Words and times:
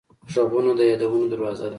غږونه 0.33 0.71
د 0.79 0.81
یادونو 0.89 1.25
دروازه 1.31 1.63
ده 1.67 1.69